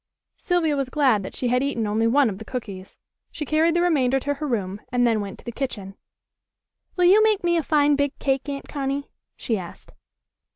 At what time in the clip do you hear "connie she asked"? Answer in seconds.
8.67-9.91